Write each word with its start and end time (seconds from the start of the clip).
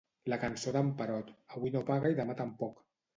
La 0.31 0.37
cançó 0.43 0.71
d'en 0.77 0.87
Perot: 1.01 1.29
avui 1.57 1.73
no 1.75 1.83
paga 1.91 2.11
i 2.15 2.17
demà 2.21 2.37
tampoc. 2.41 2.81